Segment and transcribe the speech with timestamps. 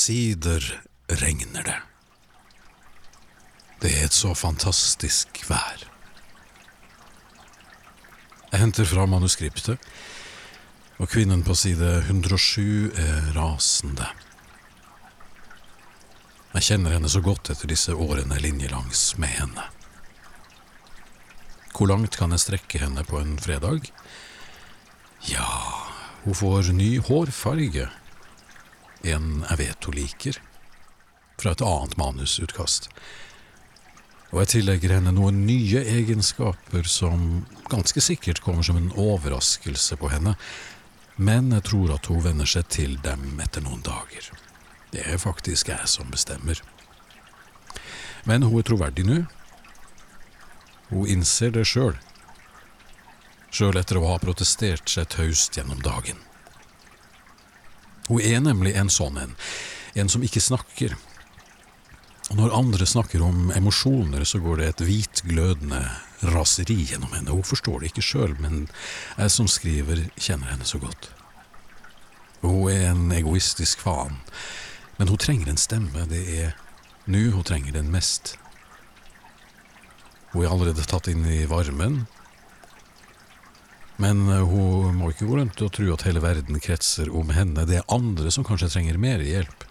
[0.00, 1.76] Omsider regner det.
[3.82, 5.82] Det er et så fantastisk vær.
[8.48, 9.76] Jeg henter fra manuskriptet,
[10.96, 14.08] og kvinnen på side 107 er rasende.
[16.56, 19.68] Jeg kjenner henne så godt etter disse årene linjelangs med henne.
[21.76, 23.92] Hvor langt kan jeg strekke henne på en fredag?
[25.28, 25.52] Ja,
[26.24, 27.90] hun får ny hårfarge.
[29.02, 30.40] En jeg vet hun liker.
[31.40, 32.90] Fra et annet manusutkast.
[34.30, 40.10] Og jeg tillegger henne noen nye egenskaper som ganske sikkert kommer som en overraskelse på
[40.12, 40.36] henne,
[41.20, 44.30] men jeg tror at hun venner seg til dem etter noen dager.
[44.94, 46.62] Det er faktisk jeg som bestemmer.
[48.24, 49.18] Men hun er troverdig nå.
[50.90, 51.98] Hun innser det sjøl.
[53.50, 56.18] Sjøl etter å ha protestert seg taust gjennom dagen.
[58.10, 59.36] Hun er nemlig en sånn en,
[59.94, 60.96] en som ikke snakker.
[62.30, 65.80] Og når andre snakker om emosjoner, så går det et hvitglødende
[66.34, 67.30] raseri gjennom henne.
[67.30, 68.68] Hun forstår det ikke sjøl, men
[69.16, 71.10] jeg som skriver, kjenner henne så godt.
[72.42, 74.20] Hun er en egoistisk faen,
[74.98, 76.06] men hun trenger en stemme.
[76.10, 76.54] Det er
[77.10, 78.36] nå hun trenger den mest.
[80.30, 82.04] Hun er allerede tatt inn i varmen,
[84.00, 87.66] men hun må ikke gå rundt og tro at hele verden kretser om henne.
[87.68, 89.66] Det er andre som kanskje trenger mer hjelp.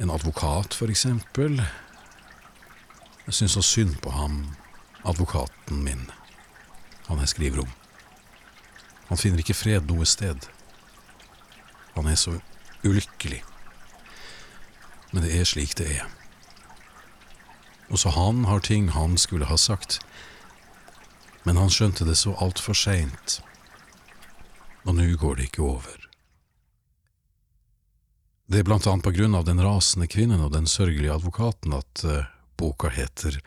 [0.00, 1.60] En advokat, eksempel.
[3.26, 4.38] Jeg syns så synd på ham,
[5.04, 6.06] advokaten min,
[7.10, 7.74] han jeg skriver om.
[9.10, 10.48] Han finner ikke fred noe sted.
[11.96, 12.38] Han er så
[12.86, 13.42] ulykkelig.
[15.12, 16.08] Men det er slik det er.
[17.92, 20.00] Også han har ting han skulle ha sagt,
[21.48, 23.38] men han skjønte det så altfor seint,
[24.84, 26.02] og nå går det ikke over.
[28.52, 32.02] Det er blant annet på grunn av den rasende kvinnen og den sørgelige advokaten at
[32.04, 32.28] uh,
[32.60, 33.40] boka heter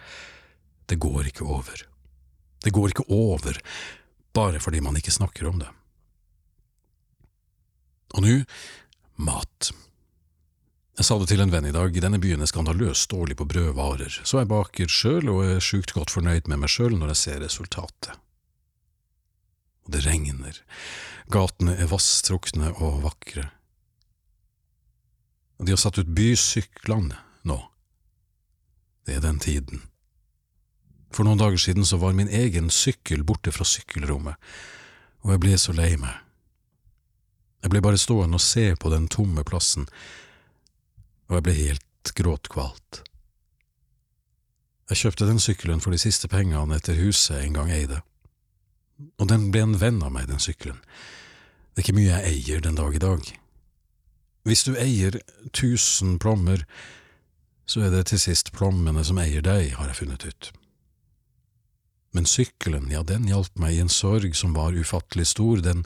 [0.90, 1.85] Det går ikke over.
[2.66, 3.61] Det går ikke over
[4.34, 5.69] bare fordi man ikke snakker om det.
[8.17, 8.35] Og nå
[9.22, 9.69] mat.
[11.01, 14.19] Jeg sa det til en venn i dag, denne byen er skandaløst dårlig på brødvarer,
[14.22, 17.39] så jeg baker sjøl og er sjukt godt fornøyd med meg sjøl når jeg ser
[17.41, 18.19] resultatet.
[19.81, 20.61] Og det regner,
[21.34, 23.47] gatene er vasstrukne og vakre.
[25.57, 27.17] Og de har satt ut bysyklene
[27.50, 27.59] nå.
[29.09, 29.81] Det er den tiden.
[31.09, 34.38] For noen dager siden så var min egen sykkel borte fra sykkelrommet,
[35.25, 36.13] og jeg ble så lei meg.
[37.66, 39.90] Jeg ble bare stående og se på den tomme plassen,
[41.31, 43.01] og jeg ble helt gråtkvalt.
[44.91, 48.01] Jeg kjøpte den sykkelen for de siste pengene etter huset en gang eide,
[49.15, 50.81] og den ble en venn av meg, den sykkelen.
[51.71, 53.29] Det er ikke mye jeg eier den dag i dag.
[54.43, 55.15] Hvis du eier
[55.55, 56.65] tusen plommer,
[57.63, 60.51] så er det til sist plommene som eier deg, har jeg funnet ut.
[62.11, 65.85] Men sykkelen, ja, den hjalp meg i en sorg som var ufattelig stor, den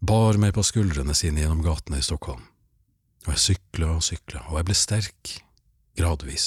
[0.00, 2.46] bar meg på skuldrene sine gjennom gatene i Stockholm.
[3.26, 5.32] Og jeg sykla og sykla, og jeg ble sterk,
[5.98, 6.46] gradvis,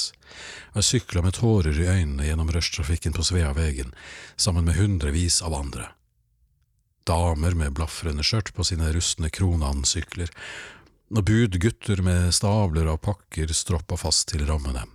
[0.74, 3.94] og jeg sykla med tårer i øynene gjennom rushtrafikken på Sveavegen,
[4.36, 5.92] sammen med hundrevis av andre.
[7.06, 10.32] Damer med blafrende skjørt på sine rustne Kronan-sykler,
[11.14, 14.88] og budgutter med stabler av pakker stroppa fast til rammene.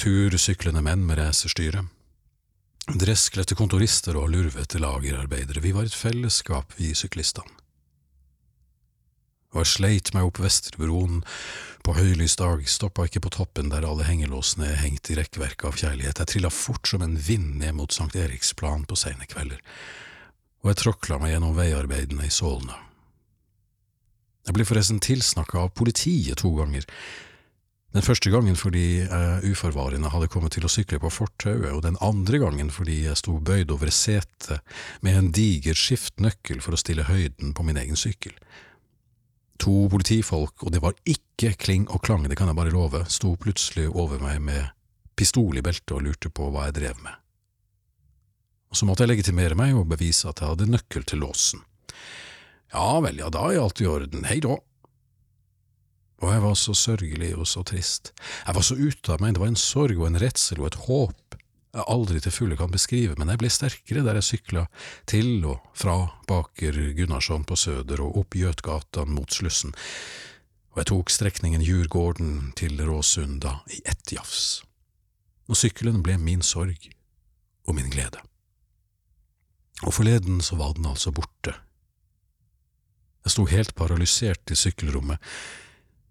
[0.00, 1.84] Tursyklende menn med racerstyre.
[2.90, 7.63] Dresskledte kontorister og lurvete lagerarbeidere, vi var et fellesskap, vi syklistene.
[9.54, 11.20] Og jeg sleit meg opp Vesterbroen
[11.86, 15.76] på høylys dag, stoppa ikke på toppen der alle hengelåsene er hengt i rekkverket av
[15.78, 19.60] kjærlighet, jeg trilla fort som en vind ned mot Sankt Eriksplan på seine kvelder,
[20.64, 22.80] og jeg tråkla meg gjennom veiarbeidene i Solna.
[24.44, 26.84] Jeg ble forresten tilsnakka av politiet to ganger.
[27.94, 32.00] Den første gangen fordi jeg uforvarende hadde kommet til å sykle på fortauet, og den
[32.04, 34.64] andre gangen fordi jeg sto bøyd over setet
[35.04, 38.34] med en diger skiftnøkkel for å stille høyden på min egen sykkel.
[39.64, 43.32] To politifolk, og det var ikke kling og klang, det kan jeg bare love, sto
[43.40, 44.66] plutselig over meg med
[45.16, 47.14] pistol i beltet og lurte på hva jeg drev med.
[48.68, 51.62] Og så måtte jeg legitimere meg og bevise at jeg hadde nøkkel til låsen.
[52.74, 54.58] Ja vel, ja, da er alt i orden, hei da.
[56.20, 58.12] Og jeg var så sørgelig og så trist.
[58.44, 60.80] Jeg var så ute av meg, det var en sorg og en redsel og et
[60.88, 61.38] håp
[61.74, 64.66] jeg aldri til fulle kan beskrive, men jeg ble sterkere der jeg sykla
[65.10, 65.96] til og fra
[66.28, 69.74] Baker Gunnarsson på Søder og opp Gjøtgata mot Slussen,
[70.74, 74.62] og jeg tok strekningen Djurgården til Råsunda i ett jafs.
[75.50, 76.88] Og sykkelen ble min sorg
[77.66, 78.22] og min glede.
[79.84, 81.54] Og forleden så var den altså borte
[83.24, 85.16] jeg sto helt paralysert i sykkelrommet,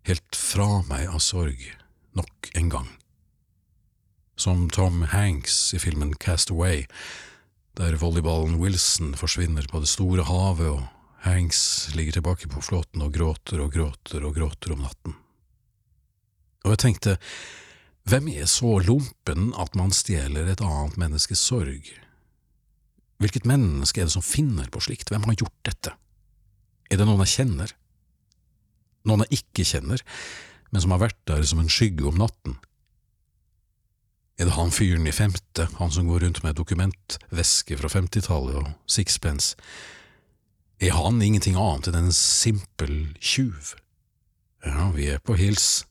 [0.10, 1.60] helt fra meg av sorg,
[2.18, 2.88] nok en gang.
[4.36, 6.88] Som Tom Hanks i filmen Cast Away,
[7.78, 10.84] der volleyballen Wilson forsvinner på det store havet og
[11.24, 15.14] Hanks ligger tilbake på flåten og gråter og gråter og gråter om natten.
[16.66, 17.14] Og jeg tenkte,
[18.10, 21.88] hvem er så lompen at man stjeler et annet menneskes sorg?
[23.24, 25.94] Hvilket menneske er det som finner på slikt, hvem har gjort dette?
[26.92, 27.72] Er det noen jeg kjenner?
[29.08, 30.04] Noen jeg ikke kjenner,
[30.74, 32.58] men som har vært der som en skygge om natten?
[34.38, 38.72] Er det han fyren i femte, han som går rundt med dokumentveske fra femtitallet og
[38.90, 39.54] sixpence?
[40.82, 43.76] Er han ingenting annet enn en simpel tjuv?
[44.66, 45.86] Ja, vi er på hils,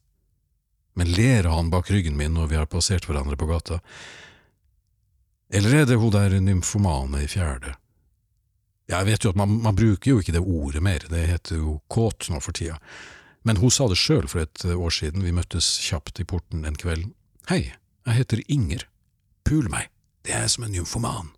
[0.99, 3.79] men ler han bak ryggen min når vi har passert hverandre på gata?
[5.53, 7.77] Eller er det hun der nymfomane i fjerde?
[8.91, 11.79] Jeg vet jo at man, man, bruker jo ikke det ordet mer, det heter jo
[11.93, 12.81] kåt nå for tida,
[13.47, 16.77] men hun sa det sjøl for et år siden, vi møttes kjapt i porten en
[16.79, 17.07] kveld.
[17.49, 17.73] Hei,
[18.07, 18.87] jeg heter Inger.
[19.47, 19.91] Pul meg,
[20.27, 21.33] det er som en nymfoman.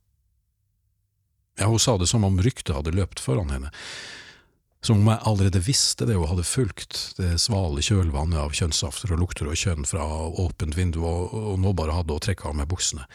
[1.58, 3.70] Ja, hun sa det som om ryktet hadde løpt foran henne,
[4.84, 9.22] som om jeg allerede visste det og hadde fulgt det svale kjølvannet av kjønnssafter og
[9.22, 10.04] lukter og kjønn fra
[10.42, 13.06] åpent vindu og, og nå bare hadde å trekke av meg buksene.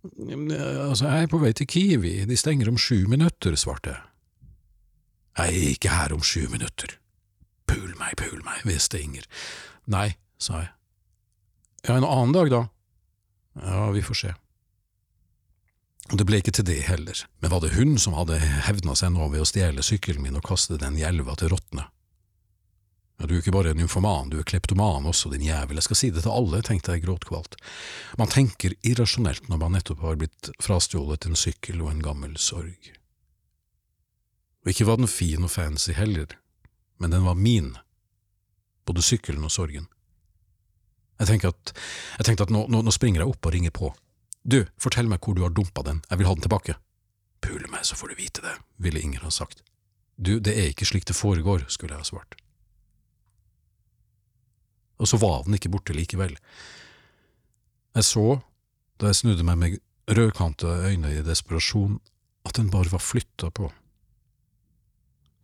[0.00, 4.06] Altså, jeg er på vei til Kiwi, de stenger om sju minutter, svarte jeg.
[5.40, 6.94] Jeg er ikke her om sju minutter.
[7.70, 9.26] Pul meg, pul meg, hviste Inger.
[9.90, 10.72] Nei, sa jeg.
[11.86, 12.64] Ja, en annen dag, da.
[13.54, 14.34] Ja, vi får se.
[16.10, 19.28] Det ble ikke til det heller, men var det hun som hadde hevna seg nå
[19.30, 21.86] ved å stjele sykkelen min og kaste den i elva til rottene?
[23.20, 25.98] Ja, du er ikke bare en nymfoman, du er kleptoman også, din jævel, jeg skal
[26.00, 27.58] si det til alle, tenkte jeg gråtkvalt.
[28.18, 32.90] Man tenker irrasjonelt når man nettopp har blitt frastjålet en sykkel og en gammel sorg.
[34.64, 36.32] Og ikke var den fin og fancy heller,
[36.96, 37.74] men den var min,
[38.88, 39.86] både sykkelen og sorgen.
[41.20, 41.72] Jeg tenker at,
[42.18, 43.90] jeg tenkte at nå, nå, nå, springer jeg opp og ringer på.
[44.40, 46.76] Du, fortell meg hvor du har dumpa den, jeg vil ha den tilbake.
[47.44, 49.60] Pule meg, så får du vite det, ville Inger ha sagt.
[50.16, 52.36] Du, det er ikke slik det foregår, skulle jeg ha svart.
[55.00, 56.36] Og så var den ikke borte likevel.
[57.96, 58.40] Jeg så,
[59.00, 59.78] da jeg snudde meg med
[60.10, 62.00] rødkanta øyne i desperasjon,
[62.44, 63.70] at den bare var flytta på.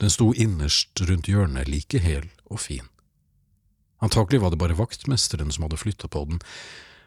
[0.00, 2.88] Den sto innerst rundt hjørnet like hel og fin.
[3.98, 6.40] Antakelig var det bare vaktmesteren som hadde flytta på den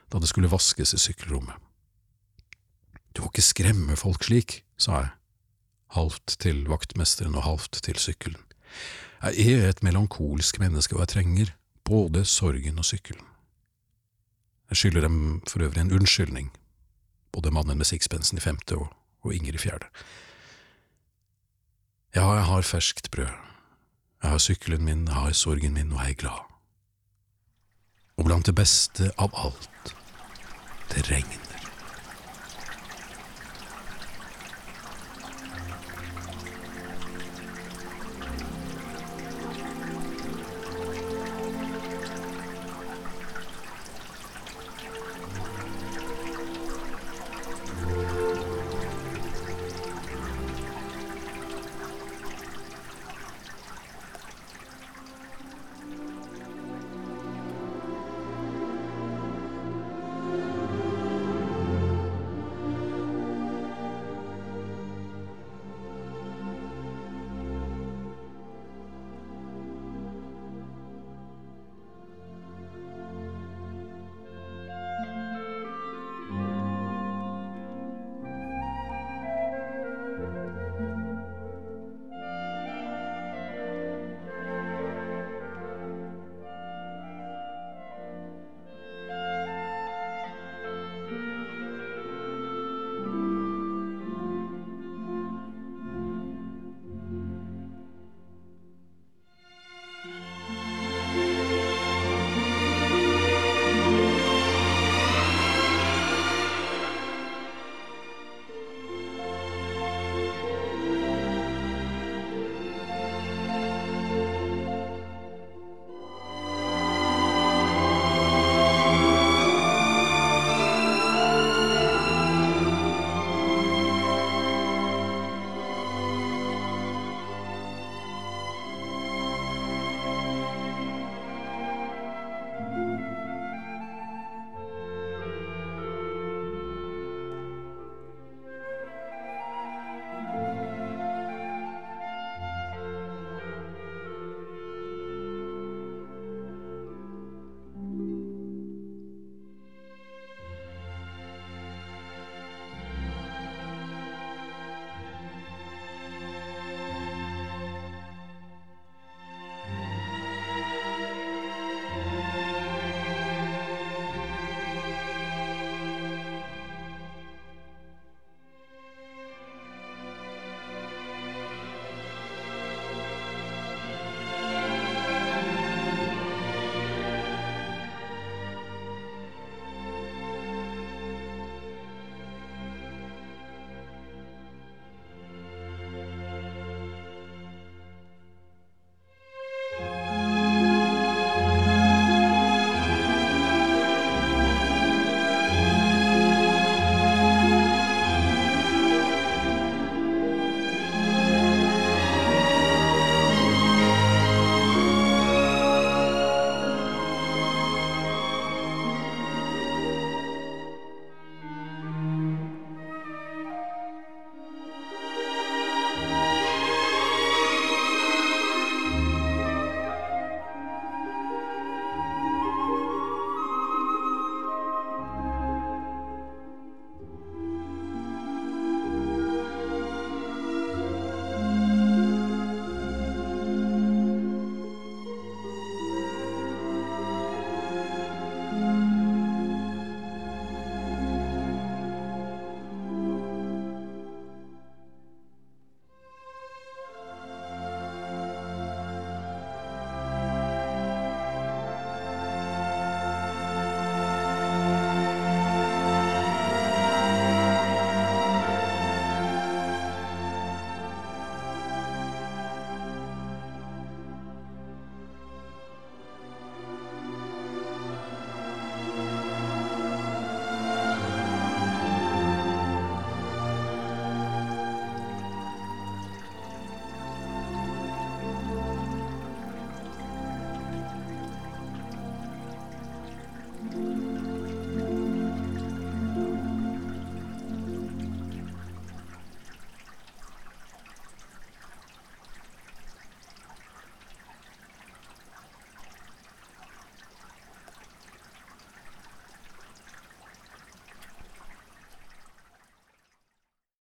[0.09, 1.53] da det skulle vaskes i sykkelrommet.
[3.13, 5.11] Du må ikke skremme folk slik, sa jeg,
[5.93, 8.41] halvt til vaktmesteren og halvt til sykkelen.
[9.21, 11.53] Jeg er et melankolsk menneske, og jeg trenger
[11.85, 13.25] både sorgen og sykkelen.
[14.69, 16.51] Jeg skylder dem for øvrig en unnskyldning,
[17.31, 19.89] både mannen med sixpensen i femte og, og Inger i fjerde.
[22.15, 23.33] Ja, jeg har ferskt brød,
[24.23, 26.48] jeg har sykkelen min, jeg har sorgen min, og jeg er glad
[28.19, 29.93] og blant det beste av alt,
[30.91, 31.48] det regner.